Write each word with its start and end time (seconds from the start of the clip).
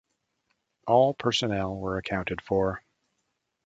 All 0.87 1.13
personnel 1.13 1.75
were 1.77 1.99
accounted 1.99 2.41
for. 2.41 2.81